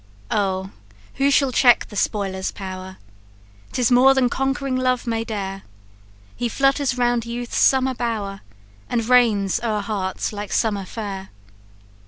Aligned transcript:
"Oh, 0.31 0.71
who 1.17 1.29
shall 1.29 1.51
check 1.51 1.87
the 1.89 1.95
spoiler's 1.95 2.49
power? 2.51 2.97
'Tis 3.71 3.91
more 3.91 4.15
than 4.15 4.29
conquering 4.29 4.75
love 4.75 5.05
may 5.05 5.23
dare; 5.23 5.61
He 6.35 6.49
flutters 6.49 6.97
round 6.97 7.23
youth's 7.23 7.57
summer 7.59 7.93
bower, 7.93 8.41
And 8.89 9.07
reigns 9.07 9.59
o'er 9.63 9.81
hearts 9.81 10.33
like 10.33 10.51
summer 10.53 10.85
fair. 10.85 11.29